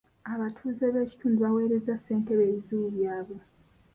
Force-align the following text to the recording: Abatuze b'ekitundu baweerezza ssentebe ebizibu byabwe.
Abatuze 0.33 0.85
b'ekitundu 0.93 1.37
baweerezza 1.45 1.93
ssentebe 1.97 2.41
ebizibu 2.49 2.87
byabwe. 2.95 3.39